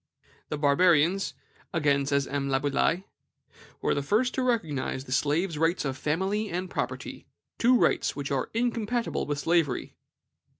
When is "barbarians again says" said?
0.57-2.25